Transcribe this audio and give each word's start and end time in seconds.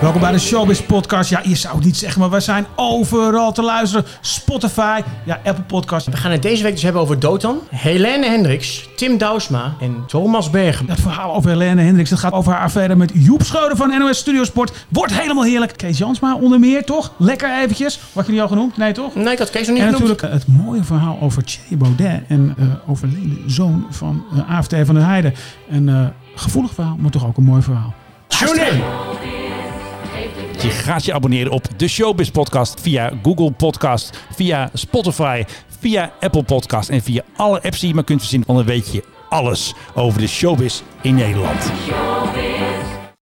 Welkom 0.00 0.20
bij 0.20 0.32
de 0.32 0.38
Showbiz 0.38 0.80
Podcast. 0.80 1.30
Ja, 1.30 1.40
je 1.44 1.54
zou 1.56 1.74
het 1.74 1.84
niet 1.84 1.96
zeggen, 1.96 2.20
maar 2.20 2.30
wij 2.30 2.40
zijn 2.40 2.66
overal 2.76 3.52
te 3.52 3.62
luisteren. 3.62 4.04
Spotify, 4.20 5.00
ja, 5.24 5.40
Apple 5.44 5.64
Podcast. 5.64 6.06
We 6.06 6.16
gaan 6.16 6.30
het 6.30 6.42
deze 6.42 6.62
week 6.62 6.72
dus 6.72 6.82
hebben 6.82 7.02
over 7.02 7.18
Dotan, 7.18 7.58
Helene 7.70 8.26
Hendricks, 8.26 8.88
Tim 8.96 9.18
Douwsma 9.18 9.74
en 9.80 10.04
Thomas 10.06 10.50
Bergen. 10.50 10.86
Dat 10.86 11.00
verhaal 11.00 11.34
over 11.34 11.50
Helene 11.50 11.82
Hendricks, 11.82 12.10
dat 12.10 12.18
gaat 12.18 12.32
over 12.32 12.52
haar 12.52 12.62
affaire 12.62 12.96
met 12.96 13.10
Joep 13.14 13.42
Schreuder 13.42 13.76
van 13.76 13.98
NOS 13.98 14.18
Studiosport. 14.18 14.86
Wordt 14.88 15.20
helemaal 15.20 15.44
heerlijk. 15.44 15.76
Kees 15.76 15.98
Jansma 15.98 16.36
onder 16.36 16.60
meer, 16.60 16.84
toch? 16.84 17.12
Lekker 17.16 17.58
eventjes. 17.62 18.00
Wat 18.12 18.26
je 18.26 18.32
die 18.32 18.42
al 18.42 18.48
genoemd? 18.48 18.76
Nee, 18.76 18.92
toch? 18.92 19.14
Nee, 19.14 19.32
ik 19.32 19.38
had 19.38 19.50
Kees 19.50 19.66
nog 19.66 19.76
niet 19.76 19.86
En 19.86 19.94
genoemd. 19.94 20.08
natuurlijk 20.08 20.44
het 20.44 20.64
mooie 20.64 20.84
verhaal 20.84 21.18
over 21.20 21.44
Thierry 21.44 21.76
Baudet 21.76 22.22
en 22.28 22.54
uh, 22.58 22.66
overleden 22.90 23.42
zoon 23.46 23.86
van 23.90 24.24
uh, 24.34 24.56
AFT 24.56 24.74
van 24.84 24.94
der 24.94 25.04
Heijden. 25.04 25.34
Een 25.70 25.88
uh, 25.88 26.06
gevoelig 26.34 26.74
verhaal, 26.74 26.96
maar 26.98 27.10
toch 27.10 27.26
ook 27.26 27.36
een 27.36 27.44
mooi 27.44 27.62
verhaal. 27.62 27.94
Tune 28.28 28.60
in! 28.70 28.82
Je 30.68 30.74
gaat 30.74 31.04
je 31.04 31.12
abonneren 31.12 31.52
op 31.52 31.66
de 31.76 31.88
Showbiz 31.88 32.28
Podcast 32.30 32.80
via 32.80 33.12
Google 33.22 33.50
Podcast, 33.50 34.24
via 34.34 34.70
Spotify, 34.72 35.44
via 35.80 36.12
Apple 36.20 36.42
Podcast 36.42 36.88
en 36.88 37.02
via 37.02 37.22
alle 37.36 37.62
apps 37.62 37.78
die 37.78 37.88
je 37.88 37.94
maar 37.94 38.04
kunt 38.04 38.20
verzinnen. 38.20 38.48
Want 38.48 38.58
dan 38.58 38.68
weet 38.74 38.92
je 38.92 39.04
alles 39.28 39.74
over 39.94 40.20
de 40.20 40.26
showbiz 40.26 40.82
in 41.02 41.14
Nederland. 41.14 41.72